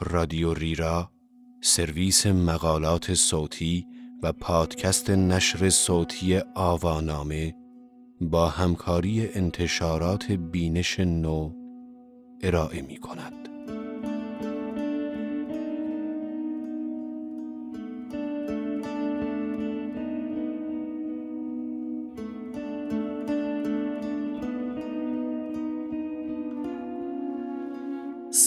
[0.00, 1.10] رادیو ریرا
[1.60, 3.86] سرویس مقالات صوتی
[4.22, 7.54] و پادکست نشر صوتی آوانامه
[8.20, 11.52] با همکاری انتشارات بینش نو
[12.42, 13.47] ارائه می کند.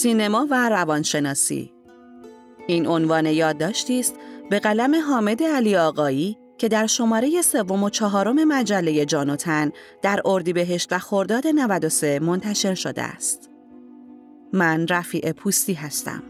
[0.02, 1.72] سینما و روانشناسی
[2.66, 4.14] این عنوان یادداشتی است
[4.50, 9.72] به قلم حامد علی آقایی که در شماره سوم و چهارم مجله جان و تن
[10.02, 13.50] در اردیبهشت و خرداد 93 منتشر شده است.
[14.52, 16.22] من رفیع پوستی هستم.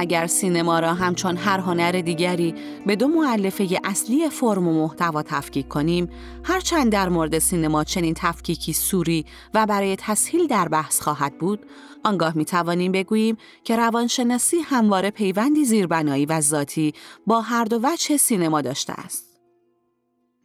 [0.00, 2.54] اگر سینما را همچون هر هنر دیگری
[2.86, 6.10] به دو معلفه اصلی فرم و محتوا تفکیک کنیم،
[6.44, 11.66] هرچند در مورد سینما چنین تفکیکی سوری و برای تسهیل در بحث خواهد بود،
[12.04, 16.92] آنگاه می توانیم بگوییم که روانشناسی همواره پیوندی زیربنایی و ذاتی
[17.26, 19.27] با هر دو وجه سینما داشته است.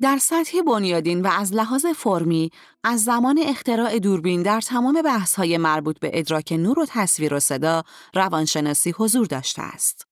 [0.01, 2.51] در سطح بنیادین و از لحاظ فرمی
[2.83, 7.83] از زمان اختراع دوربین در تمام بحث‌های مربوط به ادراک نور و تصویر و صدا
[8.13, 10.07] روانشناسی حضور داشته است.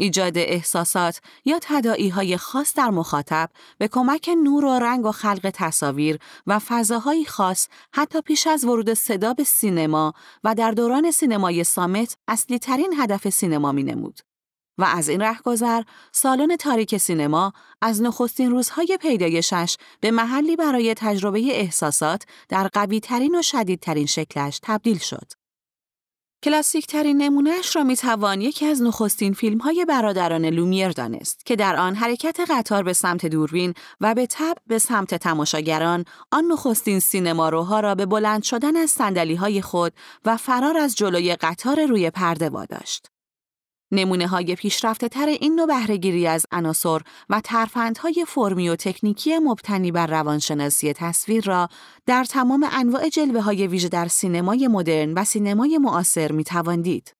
[0.00, 5.50] ایجاد احساسات یا تدائی های خاص در مخاطب به کمک نور و رنگ و خلق
[5.54, 10.12] تصاویر و فضاهایی خاص حتی پیش از ورود صدا به سینما
[10.44, 14.29] و در دوران سینمای سامت اصلی ترین هدف سینما می نمود.
[14.80, 21.40] و از این رهگذر سالن تاریک سینما از نخستین روزهای پیدایشش به محلی برای تجربه
[21.40, 25.32] احساسات در قوی ترین و شدیدترین شکلش تبدیل شد.
[26.42, 31.56] کلاسیک ترین نمونهش را می توان یکی از نخستین فیلم های برادران لومیر دانست که
[31.56, 37.00] در آن حرکت قطار به سمت دوربین و به تب به سمت تماشاگران آن نخستین
[37.00, 39.92] سینما روها را به بلند شدن از سندلی های خود
[40.24, 43.06] و فرار از جلوی قطار روی پرده واداشت.
[43.92, 49.92] نمونه های پیشرفته تر این نوع بهرهگیری از عناصر و ترفندهای فرمی و تکنیکی مبتنی
[49.92, 51.68] بر روانشناسی تصویر را
[52.06, 57.19] در تمام انواع جلوه های ویژه در سینمای مدرن و سینمای معاصر می تواندید.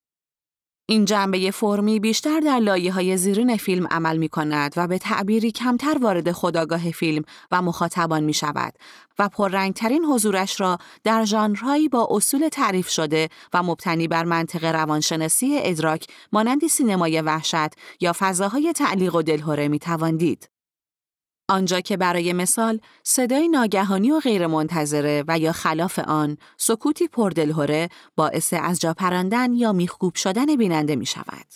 [0.91, 5.53] این جنبه فرمی بیشتر در لایه های زیرین فیلم عمل می کند و به تعبیری
[5.53, 8.75] کمتر وارد خداگاه فیلم و مخاطبان می شود
[9.19, 15.59] و پررنگترین حضورش را در ژانرهایی با اصول تعریف شده و مبتنی بر منطق روانشناسی
[15.59, 20.49] ادراک مانند سینمای وحشت یا فضاهای تعلیق و دلهوره می تواندید.
[21.51, 28.55] آنجا که برای مثال صدای ناگهانی و غیرمنتظره و یا خلاف آن سکوتی پردلهوره باعث
[28.57, 31.47] از جا پراندن یا میخکوب شدن بیننده می شود.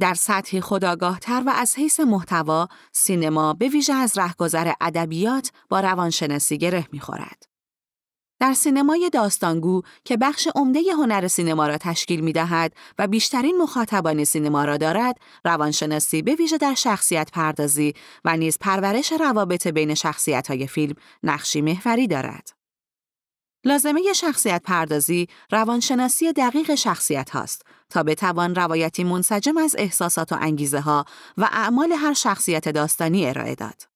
[0.00, 6.58] در سطحی خداگاهتر و از حیث محتوا، سینما به ویژه از رهگذر ادبیات با روانشناسی
[6.58, 7.53] گره می‌خورد.
[8.40, 14.24] در سینمای داستانگو که بخش عمده هنر سینما را تشکیل می دهد و بیشترین مخاطبان
[14.24, 20.48] سینما را دارد، روانشناسی به ویژه در شخصیت پردازی و نیز پرورش روابط بین شخصیت
[20.48, 22.64] های فیلم نقشی محوری دارد.
[23.64, 30.80] لازمه شخصیت پردازی روانشناسی دقیق شخصیت هاست تا بتوان روایتی منسجم از احساسات و انگیزه
[30.80, 31.04] ها
[31.38, 33.93] و اعمال هر شخصیت داستانی ارائه داد.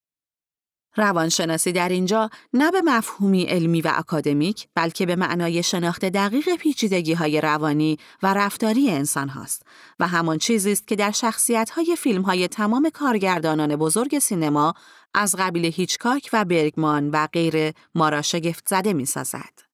[0.99, 7.13] روانشناسی در اینجا نه به مفهومی علمی و اکادمیک بلکه به معنای شناخت دقیق پیچیدگی
[7.13, 9.63] های روانی و رفتاری انسان هاست
[10.01, 14.75] و همان چیزی است که در شخصیت های فیلم های تمام کارگردانان بزرگ سینما
[15.15, 19.68] از قبیل هیچکاک و برگمان و غیر ما را شگفت زده می سازد.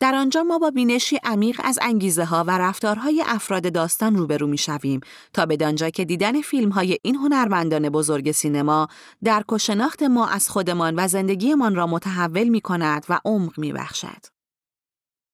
[0.00, 4.58] در آنجا ما با بینشی عمیق از انگیزه ها و رفتارهای افراد داستان روبرو می
[4.58, 5.00] شویم
[5.32, 8.88] تا به دانجا که دیدن فیلم های این هنرمندان بزرگ سینما
[9.24, 14.26] در شناخت ما از خودمان و زندگیمان را متحول می کند و عمق می بخشد.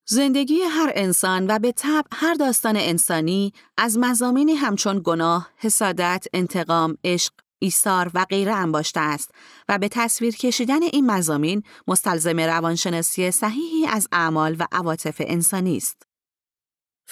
[0.08, 6.96] زندگی هر انسان و به طب هر داستان انسانی از مزامینی همچون گناه، حسادت، انتقام،
[7.04, 9.30] عشق، ایثار و غیره انباشته است
[9.68, 16.10] و به تصویر کشیدن این مزامین مستلزم روانشناسی صحیحی از اعمال و عواطف انسانی است.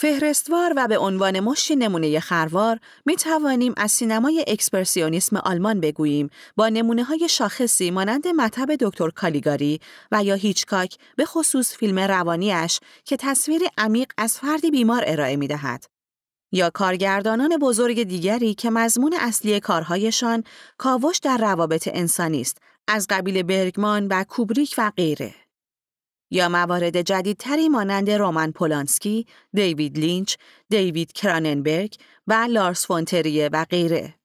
[0.00, 6.68] فهرستوار و به عنوان مشتی نمونه خروار می توانیم از سینمای اکسپرسیونیسم آلمان بگوییم با
[6.68, 9.80] نمونه های شاخصی مانند مطب دکتر کالیگاری
[10.12, 15.46] و یا هیچکاک به خصوص فیلم روانیش که تصویر عمیق از فردی بیمار ارائه می
[15.46, 15.97] دهد.
[16.52, 20.44] یا کارگردانان بزرگ دیگری که مضمون اصلی کارهایشان
[20.78, 22.58] کاوش در روابط انسانی است
[22.88, 25.34] از قبیل برگمان و کوبریک و غیره.
[26.30, 30.34] یا موارد جدیدتری مانند رومن پولانسکی، دیوید لینچ،
[30.68, 31.94] دیوید کراننبرگ
[32.26, 34.17] و لارس فونتریه و غیره.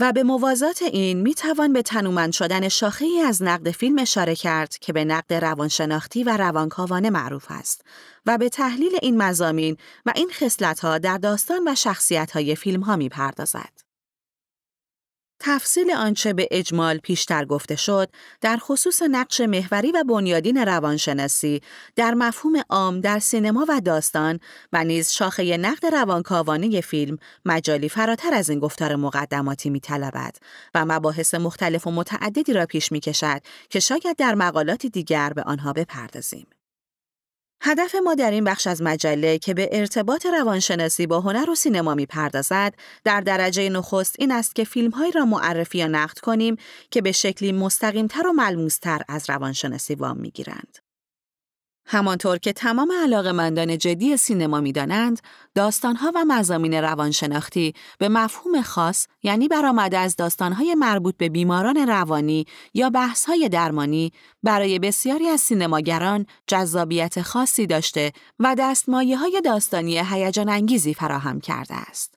[0.00, 4.34] و به موازات این می توان به تنومند شدن شاخه ای از نقد فیلم اشاره
[4.34, 7.82] کرد که به نقد روانشناختی و روانکاوانه معروف است
[8.26, 9.76] و به تحلیل این مزامین
[10.06, 13.75] و این خصلت‌ها در داستان و شخصیت‌های فیلم ها می پردازد.
[15.40, 18.08] تفصیل آنچه به اجمال پیشتر گفته شد
[18.40, 21.60] در خصوص نقش محوری و بنیادین روانشناسی
[21.96, 24.40] در مفهوم عام در سینما و داستان
[24.72, 30.36] و نیز شاخه نقد روانکاوانه فیلم مجالی فراتر از این گفتار مقدماتی میطلبد
[30.74, 33.40] و مباحث مختلف و متعددی را پیش می کشد
[33.70, 36.46] که شاید در مقالات دیگر به آنها بپردازیم.
[37.60, 41.94] هدف ما در این بخش از مجله که به ارتباط روانشناسی با هنر و سینما
[41.94, 42.74] می‌پردازد
[43.04, 46.56] در درجه نخست این است که فیلمهایی را معرفی یا نقد کنیم
[46.90, 50.85] که به شکلی مستقیمتر و ملموستر از روانشناسی وام می‌گیرند.
[51.86, 55.20] همانطور که تمام علاقمندان جدی سینما می‌دانند،
[55.54, 62.44] داستانها و مزامین روانشناختی به مفهوم خاص یعنی برآمده از داستانهای مربوط به بیماران روانی
[62.74, 64.12] یا بحثهای درمانی
[64.42, 71.74] برای بسیاری از سینماگران جذابیت خاصی داشته و دستمایه های داستانی هیجان انگیزی فراهم کرده
[71.74, 72.15] است.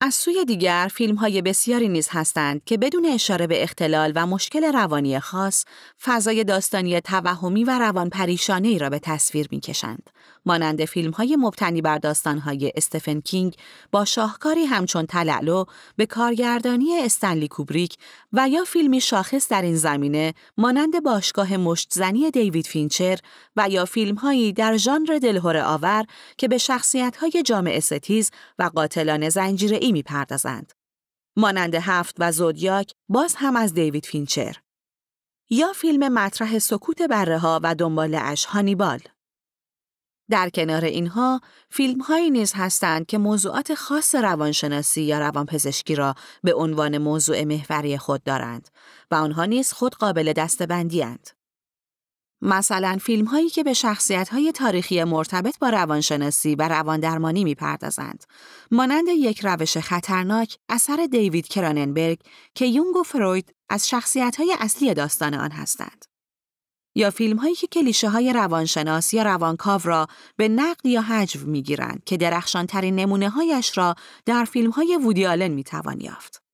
[0.00, 4.72] از سوی دیگر فیلم های بسیاری نیز هستند که بدون اشاره به اختلال و مشکل
[4.72, 5.64] روانی خاص
[6.02, 10.10] فضای داستانی توهمی و روان پریشانه را به تصویر می کشند.
[10.46, 13.56] مانند فیلم های مبتنی بر داستان های استفن کینگ
[13.90, 15.64] با شاهکاری همچون تلألو
[15.96, 17.96] به کارگردانی استنلی کوبریک
[18.32, 23.18] و یا فیلمی شاخص در این زمینه مانند باشگاه مشتزنی دیوید فینچر
[23.56, 26.04] و یا فیلم هایی در ژانر دلهره آور
[26.38, 30.72] که به شخصیت های جامعه ستیز و قاتلان زنجیره ای می‌پردازند.
[31.36, 34.56] مانند هفت و زودیاک باز هم از دیوید فینچر.
[35.50, 39.00] یا فیلم مطرح سکوت بره ها و دنبال اش هانیبال.
[40.30, 41.40] در کنار اینها
[41.70, 47.98] فیلم هایی نیز هستند که موضوعات خاص روانشناسی یا روانپزشکی را به عنوان موضوع محوری
[47.98, 48.68] خود دارند
[49.10, 51.30] و آنها نیز خود قابل دستبندی اند.
[52.42, 58.24] مثلا فیلم هایی که به شخصیت های تاریخی مرتبط با روانشناسی و رواندرمانی می‌پردازند
[58.70, 62.18] مانند یک روش خطرناک اثر دیوید کراننبرگ
[62.54, 66.04] که یونگ و فروید از شخصیت های اصلی داستان آن هستند
[66.96, 70.06] یا فیلم هایی که کلیشه های روانشناس یا روانکاو را
[70.36, 73.94] به نقد یا حجو می گیرند که درخشان ترین نمونه هایش را
[74.26, 76.45] در فیلم های وودی آلن می توان یافت.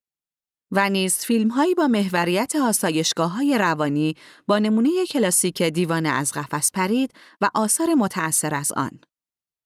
[0.75, 4.15] و نیز فیلم با محوریت آسایشگاه های روانی
[4.47, 7.11] با نمونه کلاسیک دیوانه از قفس پرید
[7.41, 8.91] و آثار متأثر از آن.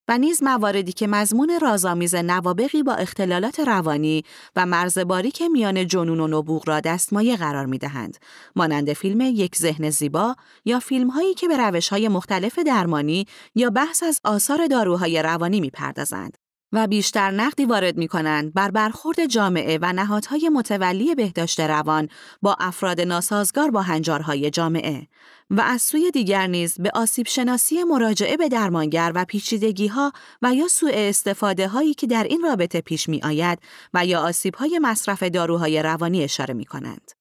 [0.09, 4.24] و نیز مواردی که مضمون رازآمیز نوابقی با اختلالات روانی
[4.56, 5.00] و مرز
[5.33, 8.18] که میان جنون و نبوغ را دستمایه قرار می دهند،
[8.56, 13.25] مانند فیلم یک ذهن زیبا یا فیلم هایی که به روش های مختلف درمانی
[13.56, 16.46] یا بحث از آثار داروهای روانی می پردازند.
[16.71, 22.09] و بیشتر نقدی وارد می کنند بر برخورد جامعه و نهادهای متولی بهداشت روان
[22.41, 25.07] با افراد ناسازگار با هنجارهای جامعه
[25.49, 30.11] و از سوی دیگر نیز به آسیب شناسی مراجعه به درمانگر و پیچیدگی ها
[30.41, 33.59] و یا سوء استفاده هایی که در این رابطه پیش می آید
[33.93, 37.11] و یا آسیب های مصرف داروهای روانی اشاره می کنند.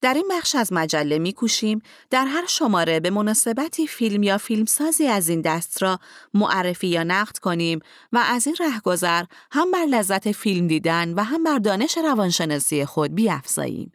[0.00, 5.28] در این بخش از مجله میکوشیم در هر شماره به مناسبتی فیلم یا فیلمسازی از
[5.28, 5.98] این دست را
[6.34, 7.80] معرفی یا نقد کنیم
[8.12, 13.14] و از این رهگذر هم بر لذت فیلم دیدن و هم بر دانش روانشناسی خود
[13.14, 13.92] بیافزاییم.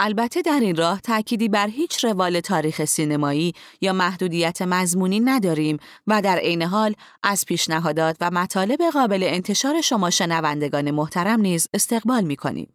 [0.00, 6.22] البته در این راه تأکیدی بر هیچ روال تاریخ سینمایی یا محدودیت مضمونی نداریم و
[6.22, 12.36] در عین حال از پیشنهادات و مطالب قابل انتشار شما شنوندگان محترم نیز استقبال می
[12.36, 12.72] کنیم.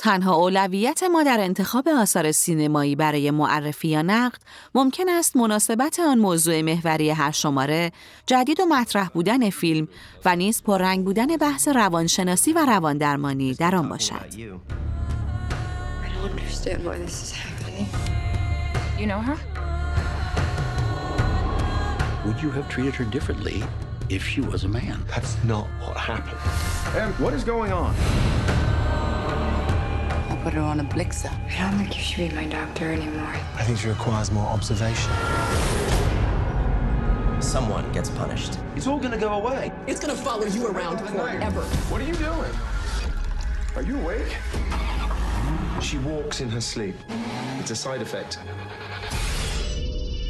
[0.00, 4.38] تنها اولویت ما در انتخاب آثار سینمایی برای معرفی یا نقد
[4.74, 7.92] ممکن است مناسبت آن موضوع محوری هر شماره،
[8.26, 9.88] جدید و مطرح بودن فیلم
[10.24, 14.26] و نیز پررنگ بودن بحث روانشناسی و رواندرمانی در آن باشد.
[22.26, 23.58] Would you have treated her differently
[24.16, 24.98] if she was a man?
[25.14, 26.42] That's not what happened.
[27.00, 27.92] And what is going on?
[30.43, 31.31] put her on a blixer.
[31.59, 33.35] I don't think you should be my doctor anymore.
[33.55, 35.11] I think she requires more observation.
[37.41, 38.53] Someone gets punished.
[38.75, 39.71] It's all gonna go away.
[39.87, 41.61] It's gonna follow you around forever.
[41.89, 42.53] What are you doing?
[43.75, 44.31] Are you awake?
[45.81, 46.95] She walks in her sleep.
[47.59, 48.37] It's a side effect.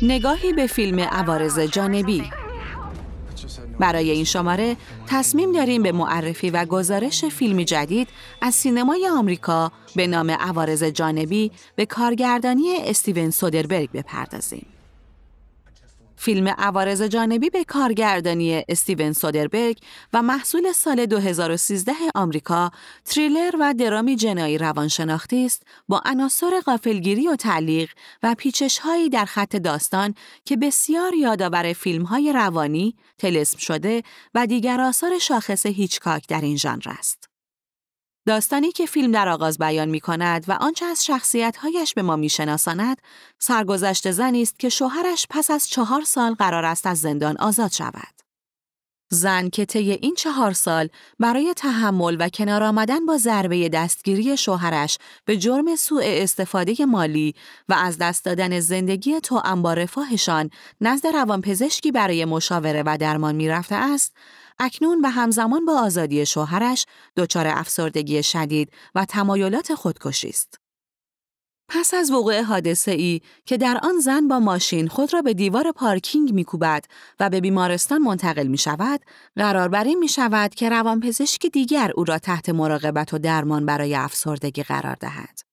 [0.01, 2.31] نگاهی به فیلم عوارض جانبی
[3.80, 8.08] برای این شماره تصمیم داریم به معرفی و گزارش فیلمی جدید
[8.40, 14.66] از سینمای آمریکا به نام عوارض جانبی به کارگردانی استیون سودربرگ بپردازیم.
[16.22, 19.78] فیلم عوارض جانبی به کارگردانی استیون سودربرگ
[20.12, 22.70] و محصول سال 2013 آمریکا
[23.04, 27.90] تریلر و درامی جنایی روانشناختی است با عناصر غافلگیری و تعلیق
[28.22, 34.02] و پیچش هایی در خط داستان که بسیار یادآور فیلم های روانی، تلسم شده
[34.34, 37.29] و دیگر آثار شاخص هیچکاک در این ژانر است.
[38.26, 42.28] داستانی که فیلم در آغاز بیان می کند و آنچه از شخصیتهایش به ما می
[42.28, 43.00] شناساند،
[43.38, 48.20] سرگذشت زنی است که شوهرش پس از چهار سال قرار است از زندان آزاد شود.
[49.12, 54.98] زن که طی این چهار سال برای تحمل و کنار آمدن با ضربه دستگیری شوهرش
[55.24, 57.34] به جرم سوء استفاده مالی
[57.68, 60.50] و از دست دادن زندگی تو با رفاهشان
[60.80, 64.16] نزد روانپزشکی برای مشاوره و درمان می‌رفته است،
[64.60, 66.86] اکنون و همزمان با آزادی شوهرش
[67.16, 70.60] دچار افسردگی شدید و تمایلات خودکشی است.
[71.68, 75.72] پس از وقوع حادثه ای که در آن زن با ماشین خود را به دیوار
[75.72, 76.84] پارکینگ میکوبد
[77.20, 79.00] و به بیمارستان منتقل می شود،
[79.36, 83.94] قرار بر این می شود که روانپزشک دیگر او را تحت مراقبت و درمان برای
[83.94, 85.49] افسردگی قرار دهد.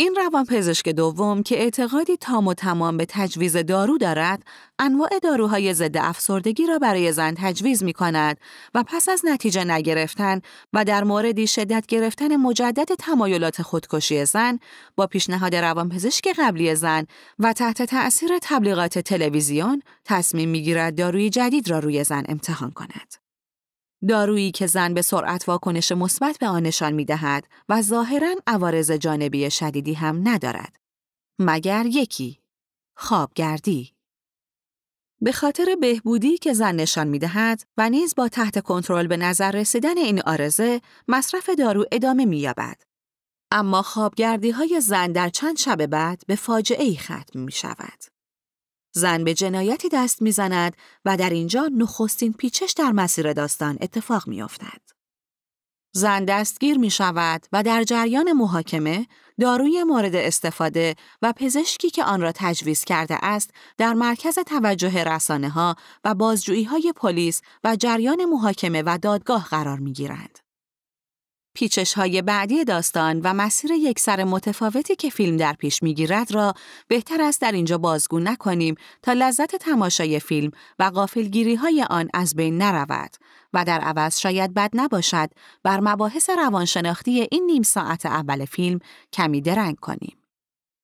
[0.00, 4.42] این روانپزشک دوم که اعتقادی تام و تمام به تجویز دارو دارد،
[4.78, 8.38] انواع داروهای ضد افسردگی را برای زن تجویز می کند
[8.74, 10.40] و پس از نتیجه نگرفتن
[10.72, 14.58] و در موردی شدت گرفتن مجدد تمایلات خودکشی زن
[14.96, 17.06] با پیشنهاد روانپزشک قبلی زن
[17.38, 23.17] و تحت تأثیر تبلیغات تلویزیون تصمیم می‌گیرد داروی جدید را روی زن امتحان کند.
[24.08, 28.90] دارویی که زن به سرعت واکنش مثبت به آن نشان می دهد و ظاهرا عوارض
[28.90, 30.76] جانبی شدیدی هم ندارد.
[31.38, 32.38] مگر یکی
[32.96, 33.94] خوابگردی
[35.20, 39.50] به خاطر بهبودی که زن نشان می دهد و نیز با تحت کنترل به نظر
[39.50, 42.82] رسیدن این آرزه مصرف دارو ادامه می یابد.
[43.52, 48.17] اما خوابگردی های زن در چند شب بعد به فاجعه ای ختم می شود.
[48.98, 54.80] زن به جنایتی دست می‌زند و در اینجا نخستین پیچش در مسیر داستان اتفاق میافتد.
[55.92, 59.06] زن دستگیر می شود و در جریان محاکمه
[59.40, 65.48] داروی مورد استفاده و پزشکی که آن را تجویز کرده است در مرکز توجه رسانه
[65.48, 70.47] ها و بازجویی های پلیس و جریان محاکمه و دادگاه قرار می گیرند.
[71.58, 76.54] پیچش های بعدی داستان و مسیر یک سر متفاوتی که فیلم در پیش می‌گیرد را
[76.88, 82.36] بهتر است در اینجا بازگو نکنیم تا لذت تماشای فیلم و غافلگیری های آن از
[82.36, 83.10] بین نرود
[83.52, 85.30] و در عوض شاید بد نباشد
[85.62, 88.78] بر مباحث روانشناختی این نیم ساعت اول فیلم
[89.12, 90.16] کمی درنگ کنیم.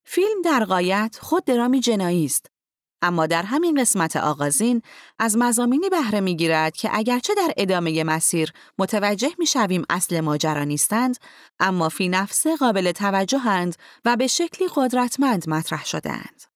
[0.03, 2.54] فیلم در قایت خود درامی جنایی است
[3.01, 4.81] اما در همین قسمت آغازین
[5.19, 11.17] از مزامینی بهره می‌گیرد که اگرچه در ادامه مسیر متوجه می‌شویم اصل ماجرا نیستند
[11.59, 13.75] اما فی نفسه قابل توجهند
[14.05, 16.54] و به شکلی قدرتمند مطرح شدهاند.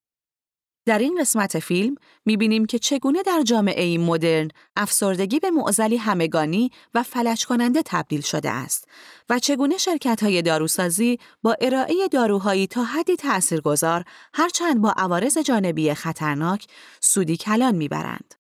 [0.86, 1.95] در این قسمت فیلم
[2.25, 8.21] می‌بینیم که چگونه در جامعه این مدرن افسردگی به معزلی همگانی و فلج کننده تبدیل
[8.21, 8.88] شده است
[9.29, 15.93] و چگونه شرکت های داروسازی با ارائه داروهایی تا حدی تأثیرگذار هرچند با عوارض جانبی
[15.93, 16.67] خطرناک
[17.01, 18.33] سودی کلان می‌برند.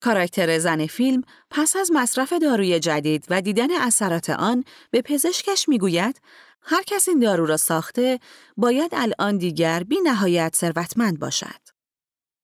[0.00, 6.20] کاراکتر زن فیلم پس از مصرف داروی جدید و دیدن اثرات آن به پزشکش می‌گوید
[6.70, 8.20] هر کس این دارو را ساخته
[8.56, 11.68] باید الان دیگر بی نهایت ثروتمند باشد.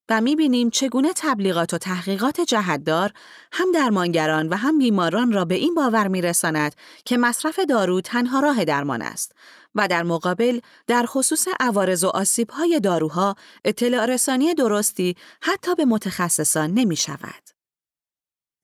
[0.08, 3.12] و می‌بینیم چگونه تبلیغات و تحقیقات جهتدار
[3.52, 8.64] هم درمانگران و هم بیماران را به این باور میرساند که مصرف دارو تنها راه
[8.64, 9.32] درمان است
[9.74, 16.70] و در مقابل در خصوص عوارض و آسیبهای داروها اطلاع رسانی درستی حتی به متخصصان
[16.70, 17.43] نمی شود.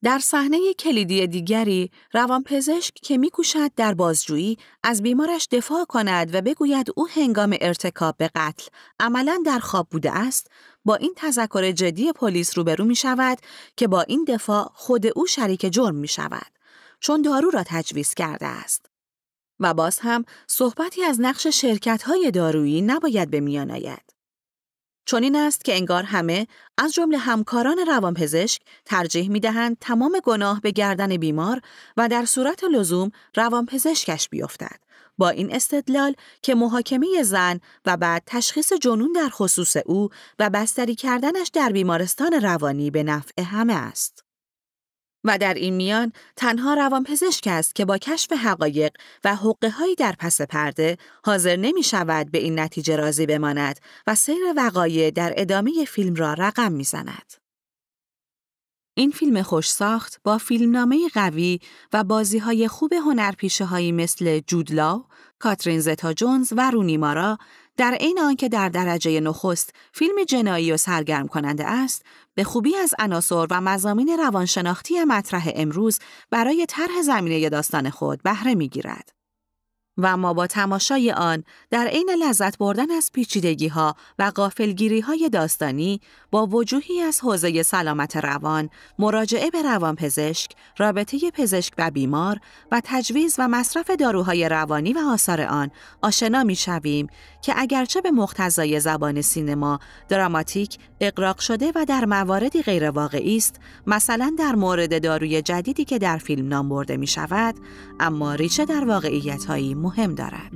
[0.03, 6.87] در صحنه کلیدی دیگری روانپزشک که میکوشد در بازجویی از بیمارش دفاع کند و بگوید
[6.95, 8.67] او هنگام ارتکاب به قتل
[8.99, 10.47] عملا در خواب بوده است
[10.85, 13.37] با این تذکر جدی پلیس روبرو می شود
[13.77, 16.51] که با این دفاع خود او شریک جرم می شود
[16.99, 18.85] چون دارو را تجویز کرده است.
[19.59, 24.20] و باز هم صحبتی از نقش شرکت های دارویی نباید به میان آید.
[25.05, 30.61] چون این است که انگار همه از جمله همکاران روانپزشک ترجیح می دهند تمام گناه
[30.61, 31.61] به گردن بیمار
[31.97, 34.79] و در صورت لزوم روانپزشکش بیفتد.
[35.17, 40.95] با این استدلال که محاکمه زن و بعد تشخیص جنون در خصوص او و بستری
[40.95, 44.23] کردنش در بیمارستان روانی به نفع همه است.
[45.23, 48.91] و در این میان تنها روانپزشک است که با کشف حقایق
[49.23, 54.53] و حقه در پس پرده حاضر نمی شود به این نتیجه راضی بماند و سیر
[54.57, 57.40] وقایع در ادامه فیلم را رقم می زند.
[59.01, 61.59] این فیلم خوش ساخت با فیلمنامه قوی
[61.93, 65.05] و بازی های خوب هنرپیشه هایی مثل جودلاو،
[65.39, 67.37] کاترین زتا جونز و رونی مارا
[67.77, 72.93] در عین آنکه در درجه نخست فیلم جنایی و سرگرم کننده است، به خوبی از
[72.99, 79.20] عناصر و مزامین روانشناختی مطرح امروز برای طرح زمینه داستان خود بهره می‌گیرد.
[79.97, 85.29] و ما با تماشای آن در عین لذت بردن از پیچیدگی ها و غافلگیری های
[85.29, 88.69] داستانی با وجوهی از حوزه سلامت روان،
[88.99, 92.39] مراجعه به روانپزشک، رابطه پزشک و بیمار
[92.71, 95.71] و تجویز و مصرف داروهای روانی و آثار آن
[96.01, 97.07] آشنا می شویم
[97.41, 99.79] که اگرچه به مقتضای زبان سینما
[100.09, 103.55] دراماتیک اقراق شده و در مواردی غیر واقعی است
[103.87, 107.55] مثلا در مورد داروی جدیدی که در فیلم نام برده می شود
[107.99, 110.53] اما ریشه در واقعیت هایی مهم دارد.